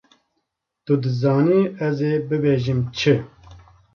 Tu 0.85 0.93
dizanî 1.03 1.61
ez 1.87 1.99
ê 2.11 2.13
bibêjim 2.27 2.79
çi! 2.97 3.15